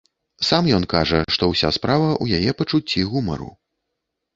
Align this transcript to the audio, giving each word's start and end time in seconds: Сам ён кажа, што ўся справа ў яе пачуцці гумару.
Сам 0.47 0.69
ён 0.77 0.87
кажа, 0.93 1.21
што 1.37 1.43
ўся 1.53 1.73
справа 1.79 2.11
ў 2.23 2.41
яе 2.41 2.59
пачуцці 2.63 3.09
гумару. 3.15 3.51